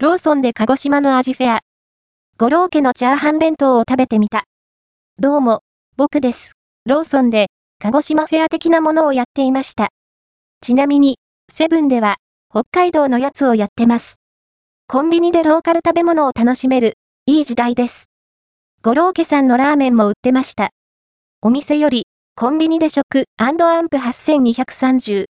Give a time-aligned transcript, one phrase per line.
[0.00, 1.60] ローソンで鹿児島の味フェア。
[2.38, 4.44] 五郎家のチャーハン弁当を食べてみた。
[5.18, 5.62] どうも、
[5.96, 6.52] 僕です。
[6.86, 7.48] ローソンで、
[7.80, 9.88] 鹿児島フェア的なものをやっていました。
[10.60, 11.18] ちなみに、
[11.52, 14.20] セブンでは、北海道のやつをやってます。
[14.86, 16.92] コンビニでローカル食べ物を楽しめる、
[17.26, 18.04] いい時代です。
[18.84, 20.70] 五郎家さんのラーメンも売ってました。
[21.42, 22.04] お店より、
[22.36, 23.56] コンビニで食アン
[23.88, 25.26] プ8230